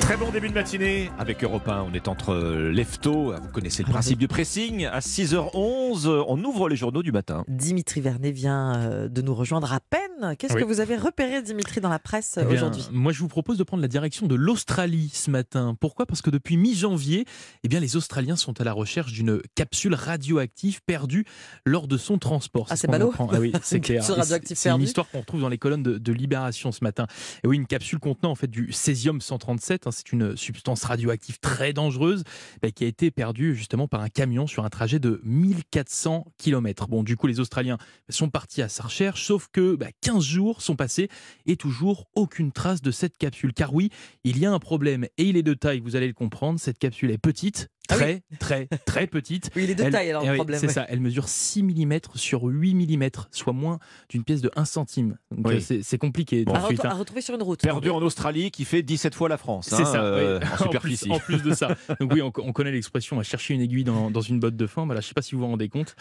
Très 0.00 0.16
bon 0.16 0.30
début 0.30 0.48
de 0.48 0.54
matinée 0.54 1.10
avec 1.16 1.44
Europe 1.44 1.68
1. 1.68 1.86
On 1.90 1.94
est 1.94 2.08
entre 2.08 2.34
lefto. 2.34 3.32
Vous 3.40 3.52
connaissez 3.52 3.84
le 3.84 3.88
principe 3.88 4.18
du 4.18 4.26
pressing. 4.26 4.86
À 4.86 4.98
6h11, 4.98 6.24
on 6.26 6.44
ouvre 6.44 6.68
les 6.68 6.74
journaux 6.74 7.04
du 7.04 7.12
matin. 7.12 7.44
Dimitri 7.46 8.00
Vernet 8.00 8.32
vient 8.32 8.74
euh, 8.74 9.08
de 9.08 9.22
nous 9.22 9.34
rejoindre 9.34 9.72
à 9.72 9.78
peine. 9.78 10.07
Qu'est-ce 10.38 10.54
Oui. 10.54 10.60
que 10.62 10.66
vous 10.66 10.80
avez 10.80 10.96
repéré, 10.96 11.42
Dimitri, 11.42 11.80
dans 11.80 11.88
la 11.88 11.98
presse 11.98 12.38
Eh 12.42 12.44
aujourd'hui? 12.46 12.82
Moi, 12.92 13.12
je 13.12 13.20
vous 13.20 13.28
propose 13.28 13.56
de 13.58 13.62
prendre 13.62 13.80
la 13.80 13.88
direction 13.88 14.26
de 14.26 14.34
l'Australie 14.34 15.10
ce 15.12 15.30
matin. 15.30 15.76
Pourquoi? 15.80 16.06
Parce 16.06 16.22
que 16.22 16.30
depuis 16.30 16.56
mi-janvier, 16.56 17.24
eh 17.62 17.68
bien, 17.68 17.78
les 17.80 17.96
Australiens 17.96 18.36
sont 18.36 18.60
à 18.60 18.64
la 18.64 18.72
recherche 18.72 19.12
d'une 19.12 19.40
capsule 19.54 19.94
radioactive 19.94 20.80
perdue 20.84 21.24
lors 21.64 21.86
de 21.88 21.96
son 21.96 22.18
transport. 22.18 22.66
Ah, 22.70 22.76
ce 22.76 22.82
c'est 22.82 22.88
ballot. 22.88 23.12
Ah 23.18 23.38
oui, 23.38 23.52
c'est 23.62 23.76
Une 23.76 23.82
clair. 23.82 24.02
c'est- 24.04 24.68
une 24.70 24.82
histoire 24.82 25.08
qu'on 25.08 25.20
retrouve 25.20 25.40
dans 25.40 25.48
les 25.48 25.58
colonnes 25.58 25.82
de, 25.82 25.98
de 25.98 26.12
Libération 26.12 26.72
ce 26.72 26.82
matin. 26.82 27.06
Et 27.44 27.46
oui, 27.48 27.56
une 27.56 27.66
capsule 27.66 27.98
contenant 28.00 28.30
en 28.32 28.34
fait 28.34 28.48
du 28.48 28.72
césium 28.72 29.20
137. 29.20 29.86
hein, 29.86 29.90
c'est 29.92 30.12
une 30.12 30.36
substance 30.36 30.84
radioactive 30.84 31.38
très 31.40 31.72
dangereuse 31.72 32.24
bah, 32.62 32.70
qui 32.70 32.84
a 32.84 32.86
été 32.88 33.10
perdue 33.10 33.54
justement 33.54 33.88
par 33.88 34.00
un 34.00 34.08
camion 34.08 34.46
sur 34.46 34.64
un 34.64 34.68
trajet 34.68 34.98
de 34.98 35.20
1400 35.24 36.26
km. 36.38 36.88
Bon, 36.88 37.02
du 37.02 37.16
coup, 37.16 37.26
les 37.26 37.40
Australiens 37.40 37.78
sont 38.08 38.30
partis 38.30 38.62
à 38.62 38.68
sa 38.68 38.84
recherche, 38.84 39.24
sauf 39.24 39.48
que 39.52 39.76
bah, 39.76 39.88
15 40.08 40.24
jours 40.24 40.62
sont 40.62 40.74
passés 40.74 41.10
et 41.44 41.56
toujours 41.56 42.06
aucune 42.14 42.50
trace 42.50 42.80
de 42.80 42.90
cette 42.90 43.18
capsule. 43.18 43.52
Car 43.52 43.74
oui, 43.74 43.90
il 44.24 44.38
y 44.38 44.46
a 44.46 44.50
un 44.50 44.58
problème 44.58 45.04
et 45.18 45.24
il 45.24 45.36
est 45.36 45.42
de 45.42 45.52
taille, 45.52 45.80
vous 45.80 45.96
allez 45.96 46.06
le 46.06 46.14
comprendre. 46.14 46.58
Cette 46.58 46.78
capsule 46.78 47.10
est 47.10 47.18
petite, 47.18 47.68
Ah 47.90 47.94
oui. 47.96 48.20
très, 48.38 48.66
très, 48.66 48.78
très 48.84 49.06
petite. 49.06 49.50
Oui, 49.56 49.64
il 49.64 49.70
est 49.70 49.74
de 49.74 49.82
Elle- 49.84 49.92
taille, 49.92 50.10
alors, 50.10 50.22
eh 50.24 50.28
le 50.28 50.34
problème. 50.34 50.60
C'est 50.60 50.66
ouais. 50.66 50.72
ça, 50.72 50.86
elle 50.88 51.00
mesure 51.00 51.28
6 51.28 51.62
mm 51.62 51.98
sur 52.14 52.42
8 52.44 52.74
mm, 52.74 53.08
soit 53.30 53.52
moins 53.52 53.78
d'une 54.08 54.24
pièce 54.24 54.40
de 54.42 54.50
1 54.56 54.64
centime. 54.64 55.16
Donc 55.30 55.46
Oui. 55.48 55.60
c'est 55.62 55.82
c'est 55.82 55.98
compliqué. 55.98 56.44
Bon. 56.44 56.52
tout 56.52 56.58
À, 56.86 56.90
hein. 56.90 56.94
retrouver 56.94 57.20
sur 57.22 57.34
une 57.34 57.42
route. 57.42 57.62
Perdu 57.62 57.90
en 57.90 58.00
Australie 58.02 58.50
qui 58.50 58.64
fait 58.64 58.82
17 58.82 59.14
fois 59.14 59.28
la 59.28 59.38
France. 59.38 59.68
C'est 59.70 59.82
hein, 59.82 59.84
ça, 59.84 60.02
euh, 60.02 60.38
oui. 60.40 60.46
en 60.46 60.56
plus, 60.56 60.64
superficie. 60.96 61.10
en 61.10 61.18
plus 61.18 61.42
de 61.42 61.54
ça. 61.54 61.76
Donc 62.00 62.12
oui, 62.12 62.20
on, 62.22 62.32
on 62.38 62.52
connaît 62.52 62.72
l'expression 62.72 63.18
à 63.18 63.22
chercher 63.22 63.54
une 63.54 63.60
aiguille 63.60 63.84
dans, 63.84 64.10
dans 64.10 64.20
une 64.20 64.38
botte 64.40 64.56
de 64.56 64.66
foin. 64.66 64.84
Voilà, 64.84 65.00
je 65.00 65.06
ne 65.06 65.08
sais 65.08 65.14
pas 65.14 65.22
si 65.22 65.34
vous 65.34 65.40
vous 65.40 65.46
rendez 65.48 65.68
compte. 65.68 65.96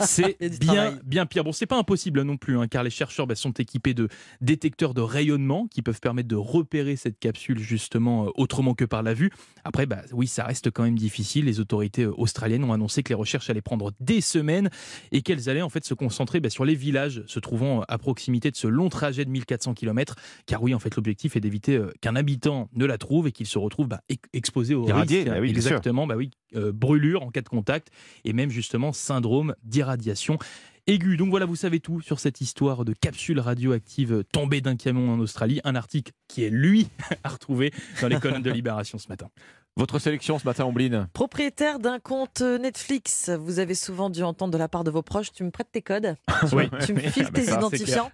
C'est 0.00 0.36
bien, 0.60 0.98
bien 1.04 1.26
pire. 1.26 1.44
Bon, 1.44 1.52
c'est 1.52 1.66
pas 1.66 1.78
impossible 1.78 2.22
non 2.22 2.36
plus, 2.36 2.58
hein, 2.58 2.66
car 2.68 2.82
les 2.82 2.90
chercheurs 2.90 3.26
bah, 3.26 3.34
sont 3.34 3.52
équipés 3.52 3.94
de 3.94 4.08
détecteurs 4.40 4.94
de 4.94 5.00
rayonnement 5.00 5.66
qui 5.68 5.82
peuvent 5.82 6.00
permettre 6.00 6.28
de 6.28 6.36
repérer 6.36 6.96
cette 6.96 7.18
capsule 7.18 7.58
justement 7.58 8.26
euh, 8.26 8.30
autrement 8.34 8.74
que 8.74 8.84
par 8.84 9.02
la 9.02 9.14
vue. 9.14 9.30
Après, 9.64 9.86
bah, 9.86 10.02
oui, 10.12 10.26
ça 10.26 10.44
reste 10.44 10.70
quand 10.70 10.82
même 10.82 10.98
difficile. 10.98 11.27
Les 11.36 11.60
autorités 11.60 12.04
euh, 12.04 12.14
australiennes 12.16 12.64
ont 12.64 12.72
annoncé 12.72 13.02
que 13.02 13.10
les 13.10 13.14
recherches 13.14 13.50
allaient 13.50 13.60
prendre 13.60 13.92
des 14.00 14.20
semaines 14.20 14.70
et 15.12 15.22
qu'elles 15.22 15.48
allaient 15.48 15.62
en 15.62 15.68
fait 15.68 15.84
se 15.84 15.94
concentrer 15.94 16.40
bah, 16.40 16.50
sur 16.50 16.64
les 16.64 16.74
villages 16.74 17.22
se 17.26 17.38
trouvant 17.38 17.82
à 17.88 17.98
proximité 17.98 18.50
de 18.50 18.56
ce 18.56 18.66
long 18.66 18.88
trajet 18.88 19.24
de 19.24 19.30
1400 19.30 19.74
km. 19.74 20.16
Car 20.46 20.62
oui, 20.62 20.74
en 20.74 20.78
fait, 20.78 20.94
l'objectif 20.96 21.36
est 21.36 21.40
d'éviter 21.40 21.76
euh, 21.76 21.92
qu'un 22.00 22.16
habitant 22.16 22.68
ne 22.74 22.84
la 22.86 22.98
trouve 22.98 23.28
et 23.28 23.32
qu'il 23.32 23.46
se 23.46 23.58
retrouve 23.58 23.88
bah, 23.88 24.00
ex- 24.08 24.28
exposé 24.32 24.74
au 24.74 24.84
risque. 24.84 24.96
bah 25.26 25.40
oui. 25.40 25.50
Exactement, 25.50 26.06
bah 26.06 26.16
oui, 26.16 26.30
euh, 26.56 26.72
brûlure 26.72 27.22
en 27.22 27.30
cas 27.30 27.42
de 27.42 27.48
contact 27.48 27.88
et 28.24 28.32
même 28.32 28.50
justement 28.50 28.92
syndrome 28.92 29.54
d'irradiation 29.64 30.38
aiguë. 30.86 31.16
Donc 31.18 31.28
voilà, 31.30 31.44
vous 31.46 31.56
savez 31.56 31.80
tout 31.80 32.00
sur 32.00 32.18
cette 32.18 32.40
histoire 32.40 32.84
de 32.84 32.94
capsule 32.94 33.40
radioactive 33.40 34.24
tombée 34.32 34.60
d'un 34.60 34.76
camion 34.76 35.12
en 35.12 35.18
Australie. 35.18 35.60
Un 35.64 35.74
article 35.74 36.12
qui 36.28 36.44
est, 36.44 36.50
lui, 36.50 36.88
à 37.24 37.28
retrouver 37.28 37.72
dans 38.00 38.08
les 38.08 38.18
colonnes 38.18 38.42
de 38.42 38.50
Libération 38.50 38.96
ce 38.98 39.08
matin. 39.08 39.28
Votre 39.78 40.00
sélection 40.00 40.40
ce 40.40 40.44
matin, 40.44 40.64
Ombline 40.64 41.06
Propriétaire 41.12 41.78
d'un 41.78 42.00
compte 42.00 42.40
Netflix, 42.40 43.30
vous 43.30 43.60
avez 43.60 43.76
souvent 43.76 44.10
dû 44.10 44.24
entendre 44.24 44.52
de 44.52 44.58
la 44.58 44.66
part 44.66 44.82
de 44.82 44.90
vos 44.90 45.02
proches 45.02 45.30
Tu 45.32 45.44
me 45.44 45.52
prêtes 45.52 45.68
tes 45.70 45.82
codes 45.82 46.16
Oui. 46.52 46.64
Tu 46.84 46.94
me 46.94 46.98
files 46.98 47.26
Ah 47.28 47.30
bah 47.30 47.38
tes 47.40 47.44
ça, 47.44 47.52
c'est 47.52 47.58
identifiants 47.58 48.10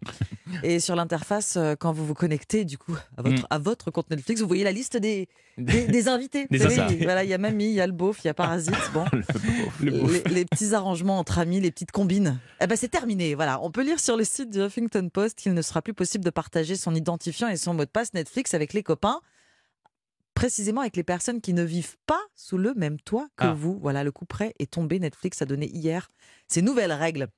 Et 0.63 0.79
sur 0.79 0.95
l'interface, 0.95 1.57
euh, 1.57 1.75
quand 1.75 1.91
vous 1.93 2.05
vous 2.05 2.13
connectez 2.13 2.67
du 2.67 2.77
coup 2.77 2.95
à 3.17 3.23
votre, 3.23 3.35
Mm. 3.43 3.47
à 3.49 3.59
votre 3.59 3.91
compte 3.91 4.11
Netflix, 4.11 4.43
vous 4.43 4.47
voyez 4.47 4.63
la 4.63 4.73
liste 4.73 4.99
des, 4.99 5.27
des, 5.59 5.87
des 5.87 6.09
invités. 6.09 6.47
Des 6.51 6.59
voilà, 6.59 7.25
il 7.25 7.31
y 7.31 7.35
a 7.35 7.39
Mamie, 7.39 7.65
il 7.71 7.73
y 7.73 7.81
a 7.81 7.87
le 7.87 7.95
beauf, 7.95 8.19
il 8.23 8.27
y 8.27 8.31
a 8.31 8.35
Parasite. 8.35 8.75
Bon, 8.93 9.07
Le 9.11 9.23
pauvre. 9.23 9.73
Le 9.81 9.91
beauf. 9.93 10.25
les, 10.27 10.35
les 10.35 10.45
petits 10.45 10.75
arrangements 10.75 11.19
entre 11.19 11.39
amis, 11.39 11.61
les 11.61 11.71
petites 11.71 11.93
combines. 11.93 12.39
Eh 12.61 12.67
ben 12.67 12.77
c'est 12.77 12.89
terminé. 12.89 13.35
Voilà, 13.35 13.59
on 13.63 13.71
peut 13.71 13.83
lire 13.83 14.01
sur 14.01 14.19
le 14.19 14.25
site 14.25 14.51
du 14.51 14.61
Huffington 14.61 15.09
Post 15.11 15.39
qu'il 15.39 15.55
ne 15.55 15.63
sera 15.63 15.81
plus 15.81 15.95
possible 15.95 16.25
de 16.25 16.31
partager 16.31 16.77
son 16.77 16.95
identifiant 16.95 17.49
et 17.49 17.57
son 17.57 17.73
mot 17.73 17.87
de 17.87 17.91
passe 17.91 18.13
Netflix 18.13 18.53
avec 18.53 18.75
les 18.75 18.83
copains. 18.83 19.21
Précisément 20.35 20.81
avec 20.81 20.97
les 20.97 21.05
personnes 21.05 21.41
qui 21.41 21.53
ne 21.53 21.63
vivent 21.63 21.97
pas 22.07 22.21
sous 22.35 22.59
le 22.59 22.75
même 22.75 22.99
toit 23.01 23.29
que 23.37 23.45
Ah. 23.45 23.55
vous. 23.55 23.79
Voilà, 23.81 24.03
le 24.05 24.11
coup 24.13 24.25
près 24.27 24.55
est 24.59 24.71
tombé. 24.73 24.99
Netflix 24.99 25.41
a 25.43 25.45
donné 25.47 25.67
hier 25.71 26.11
ces 26.49 26.61
nouvelles 26.63 26.93
règles. 26.93 27.29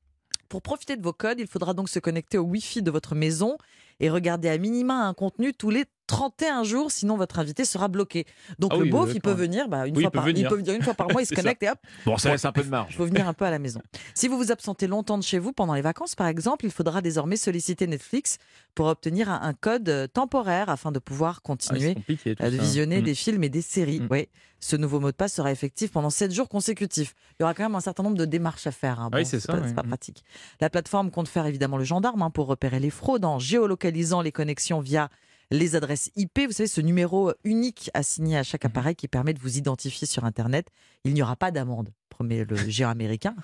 Pour 0.48 0.62
profiter 0.62 0.96
de 0.96 1.02
vos 1.02 1.12
codes, 1.12 1.40
il 1.40 1.46
faudra 1.46 1.74
donc 1.74 1.88
se 1.88 1.98
connecter 1.98 2.38
au 2.38 2.44
Wi-Fi 2.44 2.80
de 2.82 2.90
votre 2.90 3.14
maison 3.14 3.58
et 4.00 4.10
regarder 4.10 4.48
à 4.48 4.58
minima 4.58 4.94
un 5.06 5.14
contenu 5.14 5.52
tous 5.54 5.70
les 5.70 5.84
31 6.08 6.62
jours, 6.62 6.92
sinon 6.92 7.16
votre 7.16 7.40
invité 7.40 7.64
sera 7.64 7.88
bloqué. 7.88 8.26
Donc 8.60 8.70
Ah 8.74 8.76
le 8.76 8.84
oui, 8.84 8.90
beauf, 8.90 9.10
il 9.12 9.20
peut 9.20 9.32
venir, 9.32 9.68
bah, 9.68 9.88
une 9.88 9.96
Oui, 9.96 10.02
fois 10.02 10.08
il 10.08 10.12
peut 10.12 10.18
par, 10.18 10.28
il 10.28 10.34
venir. 10.36 10.48
peut 10.48 10.54
venir 10.56 10.74
une 10.74 10.82
fois 10.82 10.94
par 10.94 11.10
mois, 11.10 11.20
il 11.20 11.24
se 11.26 11.30
C'est 11.30 11.34
ça. 11.36 11.42
connecte 11.42 11.62
et 11.64 11.70
hop, 11.70 11.78
Bon, 12.04 12.16
ça 12.16 12.30
laisse 12.30 12.44
un 12.44 12.52
peu 12.52 12.62
de 12.62 12.68
marge. 12.68 12.88
il 12.92 12.96
faut 12.96 13.06
venir 13.06 13.26
un 13.26 13.32
peu 13.34 13.44
à 13.44 13.50
la 13.50 13.58
maison. 13.58 13.82
Si 14.14 14.28
vous 14.28 14.36
vous 14.38 14.52
absentez 14.52 14.86
longtemps 14.86 15.18
de 15.18 15.24
chez 15.24 15.40
vous 15.40 15.52
pendant 15.52 15.74
les 15.74 15.80
vacances, 15.82 16.14
par 16.14 16.28
exemple, 16.28 16.64
il 16.64 16.70
faudra 16.70 17.02
désormais 17.02 17.36
solliciter 17.36 17.88
Netflix 17.88 18.38
pour 18.76 18.86
obtenir 18.86 19.28
un, 19.30 19.40
un 19.42 19.52
code 19.54 19.88
euh, 19.88 20.06
temporaire 20.06 20.68
afin 20.70 20.92
de 20.92 21.00
pouvoir 21.00 21.36
Ah, 21.36 21.40
c'est 21.40 21.46
continuer 21.48 21.94
compliqué, 21.94 22.36
tout 22.36 22.42
euh, 22.44 22.48
visionner 22.50 23.00
Mm. 23.00 23.04
des 23.04 23.14
films 23.16 23.42
et 23.44 23.48
des 23.48 23.62
séries. 23.62 24.00
Mm. 24.00 24.06
Ouais. 24.10 24.28
Ce 24.58 24.74
nouveau 24.74 25.00
mot 25.00 25.10
de 25.10 25.16
passe 25.16 25.34
sera 25.34 25.50
effectif 25.52 25.90
pendant 25.92 26.08
7 26.08 26.32
jours 26.32 26.48
consécutifs. 26.48 27.14
Il 27.32 27.42
y 27.42 27.44
aura 27.44 27.52
quand 27.52 27.62
même 27.64 27.74
un 27.74 27.80
certain 27.80 28.02
nombre 28.02 28.16
de 28.16 28.24
démarches 28.24 28.66
à 28.66 28.72
faire. 28.72 29.00
hein. 29.00 29.10
Oui, 29.12 29.22
Bon, 29.22 29.28
c'est 29.28 29.38
ça, 29.40 29.52
pas, 29.54 29.60
ouais. 29.60 29.72
pas 29.74 29.82
Mm. 29.82 29.88
pratique. 29.88 30.24
La 30.60 30.70
plateforme 30.70 31.10
compte 31.10 31.28
faire 31.28 31.46
évidemment 31.46 31.76
le 31.78 31.84
gendarme 31.84 32.22
hein, 32.22 32.30
pour 32.30 32.46
repérer 32.46 32.78
les 32.80 32.90
fraudes 32.90 33.24
en 33.24 33.38
géolocalisant 33.86 34.22
les 34.22 34.32
connexions 34.32 34.80
via 34.80 35.08
les 35.50 35.76
adresses 35.76 36.10
IP. 36.16 36.40
Vous 36.46 36.52
savez, 36.52 36.66
ce 36.66 36.80
numéro 36.80 37.32
unique 37.44 37.90
assigné 37.94 38.36
à 38.36 38.42
chaque 38.42 38.64
Mhm. 38.64 38.70
appareil 38.70 38.96
qui 38.96 39.06
permet 39.08 39.32
de 39.32 39.38
vous 39.40 39.58
identifier 39.58 40.06
sur 40.06 40.24
Internet. 40.24 40.68
Il 41.04 41.14
n'y 41.14 41.22
aura 41.22 41.36
pas 41.36 41.50
d'amende, 41.52 41.90
promet 42.10 42.44
le 42.44 42.56
géant 42.70 42.90
américain, 42.90 43.34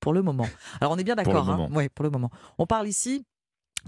pour 0.00 0.12
le 0.12 0.22
moment. 0.22 0.48
Alors 0.80 0.92
on 0.92 0.98
est 0.98 1.04
bien 1.04 1.14
d'accord. 1.14 1.48
hein. 1.48 1.68
Ouais, 1.72 1.88
pour 1.88 2.02
le 2.02 2.10
moment. 2.10 2.30
On 2.58 2.66
parle 2.66 2.88
ici 2.88 3.24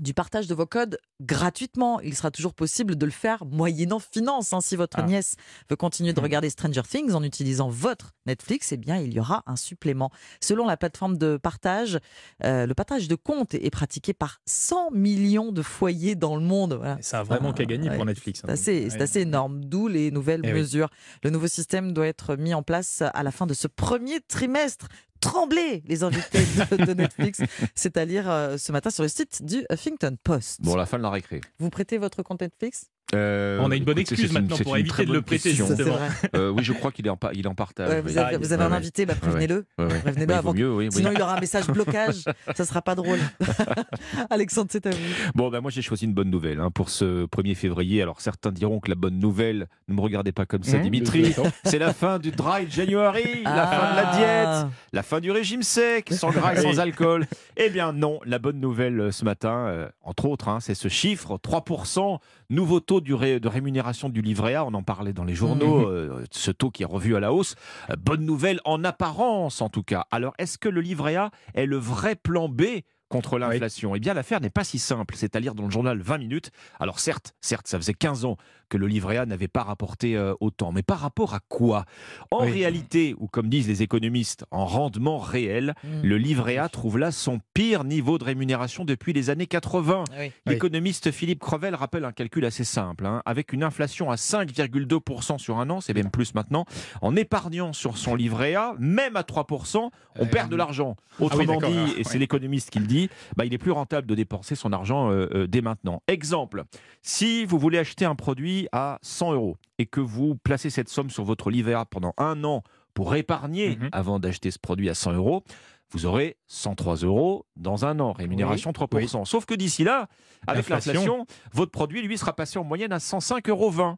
du 0.00 0.15
partage 0.15 0.47
de 0.47 0.55
vos 0.55 0.66
codes 0.66 0.99
gratuitement. 1.21 2.00
Il 2.00 2.15
sera 2.15 2.31
toujours 2.31 2.55
possible 2.55 2.97
de 2.97 3.05
le 3.06 3.12
faire 3.12 3.44
moyennant 3.44 3.99
finance. 3.99 4.53
hein. 4.53 4.60
Si 4.60 4.77
votre 4.77 4.99
Ah. 4.99 5.03
nièce 5.03 5.37
veut 5.71 5.77
continuer 5.77 6.12
de 6.12 6.21
Mhm. 6.21 6.25
regarder 6.25 6.50
Stranger 6.50 6.82
Things 6.88 7.12
en 7.12 7.22
utilisant 7.22 7.69
votre 7.69 8.12
Netflix, 8.27 8.72
eh 8.72 8.77
bien, 8.77 8.97
il 8.99 9.12
y 9.12 9.21
aura 9.21 9.43
un 9.47 9.56
supplément. 9.56 10.10
Selon 10.41 10.66
la 10.66 10.77
plateforme 10.77 11.19
de 11.19 11.37
partage, 11.37 11.99
euh, 12.44 12.66
le 12.66 12.75
partage 12.75 13.09
de 13.09 13.15
comptes 13.15 13.54
est 13.54 13.71
pratiqué 13.71 14.12
par 14.15 14.41
100 14.47 14.91
millions 14.91 15.53
de 15.53 15.62
foyers 15.62 16.15
dans 16.15 16.37
le 16.37 16.43
monde. 16.43 16.75
Voilà. 16.75 16.99
Ça 17.00 17.21
a 17.21 17.22
vraiment 17.22 17.50
Ah, 17.50 17.54
qu'à 17.54 17.65
gagner 17.65 17.91
ouais. 17.91 17.97
pour 17.97 18.06
Netflix. 18.06 18.41
hein. 18.41 18.47
C'est 18.49 18.53
assez, 18.53 18.91
c'est 18.91 18.97
Ouais. 18.97 19.03
assez 19.03 19.21
énorme, 19.21 19.65
d'où 19.65 19.88
les 19.88 20.10
nouvelles 20.10 20.41
Eh 20.44 20.49
oui. 20.53 20.59
mesures. 20.60 20.88
Le 21.22 21.31
nouveau 21.31 21.47
système 21.49 21.93
doit 21.93 22.06
être 22.06 22.37
mis 22.37 22.54
en 22.54 22.62
place 22.62 23.03
à 23.03 23.22
la 23.22 23.31
fin 23.31 23.47
de 23.47 23.54
ce 23.54 23.69
premier 23.69 24.21
trimestre. 24.21 24.88
Tremblez, 25.25 25.83
les 25.87 26.03
invités 26.03 26.45
de, 26.71 26.85
de 26.85 26.95
Netflix, 26.95 27.41
c'est 27.75 27.97
à 27.97 28.05
lire 28.05 28.31
euh, 28.31 28.57
ce 28.59 28.73
matin 28.73 28.91
sur 28.91 29.03
le 29.03 29.09
site 29.09 29.43
du 29.43 29.65
Huffington 29.71 30.17
Post. 30.23 30.61
Bon, 30.62 30.77
la 30.77 30.87
fin 30.87 30.99
de 30.99 31.03
la 31.03 31.11
récré. 31.11 31.41
Vous 31.59 31.71
prêtez 31.71 31.99
votre 31.99 32.23
compte 32.23 32.41
Netflix? 32.43 32.91
Euh, 33.15 33.59
On 33.61 33.71
a 33.71 33.77
une 33.77 33.85
bonne 33.85 33.99
écoutez, 33.99 34.15
excuse 34.15 34.31
une- 34.33 34.41
maintenant 34.41 34.57
pour 34.59 34.77
éviter 34.77 34.91
très 34.91 35.07
de 35.07 35.13
le 35.13 35.23
prêter, 35.23 35.51
question. 35.51 35.67
Ça, 35.69 35.77
c'est 35.77 35.85
Justement. 35.85 36.05
vrai. 36.05 36.31
Euh, 36.37 36.51
oui, 36.51 36.63
je 36.65 36.73
crois 36.73 36.93
qu'il 36.93 37.07
est 37.07 37.11
en, 37.11 37.17
pa- 37.17 37.31
il 37.35 37.45
est 37.45 37.49
en 37.49 37.55
partage. 37.55 37.89
Ouais, 37.89 38.01
vous 38.01 38.19
avez, 38.19 38.35
Ah, 38.35 38.39
vous 38.39 38.53
avez 38.53 38.65
un 38.65 38.73
invité, 38.73 39.07
bah, 39.07 39.15
prévenez-le. 39.21 39.65
Ouais, 39.79 39.85
ouais. 39.87 40.27
Bah, 40.27 40.39
avant 40.39 40.53
mieux, 40.55 40.73
oui, 40.73 40.87
oui. 40.89 40.93
Sinon, 40.93 41.11
il 41.15 41.21
aura 41.23 41.37
un 41.37 41.41
message 41.41 41.67
blocage. 41.69 42.25
ça 42.55 42.65
sera 42.65 42.83
pas 42.83 42.95
drôle. 42.95 43.19
Alexandre, 44.31 44.69
c'est 44.71 44.87
à 44.87 44.91
vous. 44.91 44.97
Bon, 45.35 45.49
ben 45.51 45.61
moi 45.61 45.71
j'ai 45.71 45.83
choisi 45.83 46.05
une 46.05 46.15
bonne 46.15 46.31
nouvelle 46.31 46.61
hein, 46.61 46.71
pour 46.71 46.89
ce 46.91 47.27
1er 47.27 47.55
février. 47.55 48.03
Alors 48.03 48.21
certains 48.21 48.53
diront 48.53 48.81
que 48.81 48.89
la 48.89 48.95
bonne 48.95 49.19
nouvelle, 49.19 49.69
ne 49.89 49.95
me 49.95 50.01
regardez 50.01 50.33
pas 50.33 50.47
comme 50.47 50.63
ça, 50.63 50.79
Mmh, 50.79 50.83
Dimitri, 50.83 51.35
c'est 51.65 51.79
la 51.79 51.93
fin 51.93 52.19
du 52.19 52.31
dry 52.31 52.67
January, 52.69 53.43
la 53.45 53.67
fin 53.67 53.93
de 53.93 53.97
la 53.97 54.11
Ah. 54.11 54.17
diète, 54.65 54.73
la 54.93 55.03
fin 55.03 55.21
du 55.21 55.31
régime 55.31 55.63
sec, 55.63 56.09
sans 56.13 56.31
gras 56.33 56.55
et 56.55 56.61
sans 56.61 56.79
alcool. 56.81 57.27
Eh 57.57 57.71
bien 57.71 57.93
non, 57.93 58.19
la 58.25 58.39
bonne 58.39 58.61
nouvelle 58.61 59.01
euh, 59.01 59.11
ce 59.13 59.25
matin, 59.25 59.67
euh, 59.69 59.89
entre 60.03 60.27
autres, 60.27 60.49
hein, 60.49 60.59
c'est 60.61 60.75
ce 60.75 60.89
chiffre, 60.89 61.39
3%, 61.39 62.19
nouveau 62.51 62.81
taux 62.81 63.01
du 63.04 63.15
ré- 63.15 63.38
de 63.38 63.48
rémunération 63.48 64.09
du 64.09 64.20
livret 64.22 64.54
A, 64.56 64.65
on 64.65 64.75
en 64.75 64.82
parlait 64.82 65.12
dans 65.12 65.24
les 65.24 65.34
journaux, 65.34 65.86
Mhm. 65.86 65.95
euh, 65.95 66.24
ce 66.33 66.51
taux 66.51 66.71
qui 66.71 66.83
est 66.83 66.86
revu 66.86 67.15
à 67.15 67.21
la 67.21 67.33
hausse. 67.33 67.54
Euh, 67.91 67.95
bonne 67.97 68.24
nouvelle 68.24 68.60
en 68.65 68.83
apparence 68.83 69.62
en 69.62 69.68
tout 69.68 69.83
cas. 69.84 70.06
Alors 70.10 70.34
est-ce 70.39 70.59
que 70.59 70.68
le 70.68 70.80
livret 70.80 71.15
A 71.16 71.30
est 71.54 71.66
le 71.66 71.77
vrai 71.77 72.16
plan 72.16 72.48
B 72.48 72.62
contre 73.09 73.39
l'inflation? 73.39 73.95
Eh 73.95 74.01
bien, 74.01 74.15
l'affaire 74.15 74.41
n'est 74.41 74.51
pas 74.51 74.65
si 74.65 74.78
simple. 74.80 75.15
C'est 75.16 75.36
à 75.36 75.41
lire 75.41 75.54
dans 75.54 75.65
le 75.65 75.71
journal 75.71 76.01
20 76.01 76.18
minutes. 76.18 76.51
Alors 76.80 76.98
certes, 76.98 77.34
certes, 77.41 77.68
ça 77.68 77.78
faisait 77.78 77.95
15 77.95 78.24
ans 78.24 78.36
que 78.74 78.78
le 78.78 78.88
livret 78.88 79.18
A 79.18 79.24
n'avait 79.26 79.47
pas 79.47 79.62
rapporté 79.62 80.16
euh, 80.16 80.34
autant. 80.41 80.72
Mais 80.72 80.82
par 80.82 80.98
rapport 80.98 81.32
à 81.34 81.38
quoi? 81.48 81.84
En 82.32 82.44
Oui. 82.44 82.50
réalité, 82.50 83.15
ou 83.18 83.28
comme 83.28 83.48
disent 83.48 83.68
les 83.68 83.82
économistes, 83.84 84.44
en 84.50 84.66
rendement 84.66 85.18
réel, 85.18 85.74
Mm. 85.84 86.03
le 86.03 86.16
livret 86.18 86.56
A 86.56 86.68
trouve 86.68 86.98
là 86.98 87.12
son 87.12 87.38
pire 87.54 87.84
niveau 87.84 88.18
de 88.18 88.24
rémunération 88.24 88.84
depuis 88.84 89.12
les 89.12 89.30
années 89.30 89.47
80. 89.47 90.03
Oui. 90.18 90.32
L'économiste 90.47 91.12
Philippe 91.12 91.38
Crevel 91.38 91.76
rappelle 91.76 92.04
un 92.04 92.10
calcul 92.10 92.44
assez 92.44 92.65
simple. 92.65 93.06
hein. 93.06 93.22
Avec 93.26 93.53
une 93.53 93.62
inflation 93.62 94.10
à 94.10 94.16
5,2% 94.16 95.38
sur 95.38 95.59
un 95.59 95.71
an, 95.71 95.80
c'est 95.80 95.94
même 95.94 96.10
plus 96.10 96.34
maintenant, 96.34 96.65
en 97.00 97.15
épargnant 97.15 97.72
sur 97.72 97.97
son 97.97 98.16
livret 98.16 98.56
A, 98.56 98.74
même 98.80 99.15
à 99.16 99.22
3%, 99.22 99.91
on 100.18 100.22
Euh, 100.22 100.26
perd 100.26 100.50
de 100.50 100.56
l'argent. 100.56 100.97
ah 100.98 101.04
oui, 101.21 101.26
Autrement 101.26 101.59
dit, 101.60 101.92
et 101.98 102.03
c'est 102.04 102.15
ouais. 102.15 102.18
l'économiste 102.18 102.71
qui 102.71 102.80
le 102.80 102.86
dit, 102.86 103.09
bah, 103.36 103.44
il 103.44 103.54
est 103.54 103.59
plus 103.59 103.71
rentable 103.71 104.06
de 104.09 104.15
dépenser 104.16 104.56
son 104.56 104.72
argent 104.72 105.10
euh, 105.10 105.28
euh, 105.32 105.47
dès 105.47 105.60
maintenant. 105.60 106.03
Exemple, 106.09 106.65
si 107.03 107.44
vous 107.44 107.59
voulez 107.59 107.78
acheter 107.78 108.04
un 108.04 108.15
produit 108.15 108.64
à 108.72 108.99
100 109.03 109.33
euros 109.34 109.57
et 109.78 109.87
que 109.87 110.01
vous 110.01 110.37
placez 110.37 110.71
cette 110.71 110.89
somme 110.89 111.11
sur 111.11 111.25
votre 111.25 111.51
livret 111.51 111.75
A 111.75 111.84
pendant 111.84 112.15
un 112.19 112.43
an 112.45 112.63
pour 112.95 113.15
épargner 113.16 113.77
Mhm. 113.77 113.89
avant 113.93 114.19
d'acheter 114.21 114.51
ce 114.51 114.59
produit 114.59 114.89
à 114.89 114.95
100 114.95 115.13
euros, 115.13 115.43
vous 115.91 116.07
aurez 116.07 116.37
103 116.49 116.97
euros 116.97 117.47
dans 117.57 117.84
un 117.84 118.01
an, 118.01 118.13
rémunération 118.13 118.72
3%. 118.72 119.25
Sauf 119.25 119.45
que 119.47 119.55
d'ici 119.55 119.84
là, 119.84 120.09
avec 120.47 120.69
L'inflation. 120.69 120.93
l'inflation, 120.93 121.27
votre 121.53 121.71
produit, 121.71 122.03
lui, 122.03 122.19
sera 122.19 122.33
passé 122.34 122.59
en 122.59 122.65
moyenne 122.65 122.93
à 122.93 122.99
105,20 122.99 123.49
euros. 123.51 123.95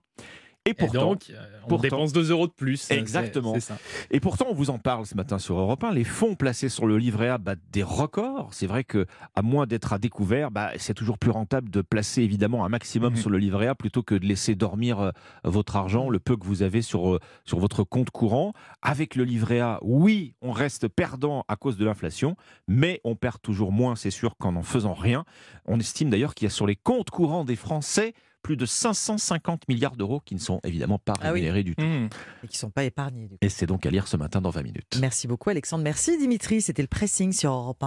Et 0.66 0.70
Et 0.70 0.74
pourtant, 0.74 1.10
donc, 1.10 1.30
euh, 1.30 1.34
on 1.64 1.68
pourtant- 1.68 1.82
dépense 1.82 2.12
2 2.12 2.30
euros 2.30 2.46
de 2.48 2.52
plus. 2.52 2.90
Exactement. 2.90 3.58
Ça. 3.60 3.78
et 4.10 4.20
pourtant, 4.20 4.46
on 4.50 4.54
vous 4.54 4.68
en 4.70 4.78
parle 4.78 5.06
ce 5.06 5.14
matin 5.14 5.38
sur 5.38 5.58
Europe 5.58 5.82
1. 5.84 5.92
Les 5.92 6.04
fonds 6.04 6.34
placés 6.34 6.68
sur 6.68 6.86
le 6.86 6.98
livret 6.98 7.28
A 7.28 7.38
battent 7.38 7.60
des 7.72 7.82
records. 7.84 8.48
C'est 8.52 8.66
vrai 8.66 8.82
que, 8.84 9.06
à 9.34 9.42
moins 9.42 9.66
d'être 9.66 9.92
à 9.92 9.98
découvert, 9.98 10.50
bah, 10.50 10.72
c'est 10.76 10.92
toujours 10.94 11.18
plus 11.18 11.30
rentable 11.30 11.70
de 11.70 11.82
placer 11.82 12.22
évidemment 12.22 12.64
un 12.64 12.68
maximum 12.68 13.12
Mhm. 13.12 13.16
sur 13.20 13.30
le 13.30 13.38
livret 13.38 13.68
A 13.68 13.74
plutôt 13.76 14.02
que 14.02 14.14
de 14.16 14.26
laisser 14.26 14.54
dormir 14.56 14.98
euh, 15.00 15.10
votre 15.44 15.76
argent, 15.76 16.10
le 16.10 16.18
peu 16.18 16.36
que 16.36 16.44
vous 16.44 16.62
avez 16.62 16.82
sur, 16.82 17.14
euh, 17.14 17.20
sur 17.44 17.58
votre 17.60 17.84
compte 17.84 18.10
courant. 18.10 18.52
Avec 18.82 19.14
le 19.14 19.22
livret 19.24 19.60
A, 19.60 19.78
oui, 19.82 20.34
on 20.42 20.50
reste 20.50 20.88
perdant 20.88 21.44
à 21.48 21.54
cause 21.56 21.76
de 21.76 21.84
l'inflation, 21.84 22.36
mais 22.66 23.00
on 23.04 23.14
perd 23.14 23.40
toujours 23.40 23.70
moins, 23.72 23.94
c'est 23.94 24.10
sûr, 24.10 24.36
qu'en 24.36 24.56
en 24.56 24.62
faisant 24.62 24.94
rien. 24.94 25.24
On 25.64 25.78
estime 25.78 26.10
d'ailleurs 26.10 26.34
qu'il 26.34 26.46
y 26.46 26.48
a 26.48 26.50
sur 26.50 26.66
les 26.66 26.76
comptes 26.76 27.10
courants 27.10 27.44
des 27.44 27.56
Français 27.56 28.14
plus 28.46 28.56
de 28.56 28.64
550 28.64 29.62
milliards 29.68 29.96
d'euros 29.96 30.20
qui 30.24 30.36
ne 30.36 30.40
sont 30.40 30.60
évidemment 30.62 31.00
pas 31.00 31.14
Ah 31.20 31.32
oui. 31.32 31.40
rémunérés 31.40 31.64
du 31.64 31.74
tout. 31.74 31.82
Mmh. 31.84 32.08
Et 32.44 32.46
qui 32.46 32.54
ne 32.54 32.58
sont 32.58 32.70
pas 32.70 32.84
épargnés. 32.84 33.22
du 33.26 33.30
coup. 33.30 33.38
Et 33.40 33.48
c'est 33.48 33.66
donc 33.66 33.84
à 33.86 33.90
lire 33.90 34.06
ce 34.06 34.16
matin 34.16 34.40
dans 34.40 34.50
20 34.50 34.62
minutes. 34.62 34.98
Merci 35.00 35.26
beaucoup 35.26 35.50
Alexandre. 35.50 35.82
Merci 35.82 36.16
Dimitri. 36.16 36.62
C'était 36.62 36.82
le 36.82 36.86
pressing 36.86 37.32
sur 37.32 37.50
Europe 37.50 37.82
1. 37.82 37.84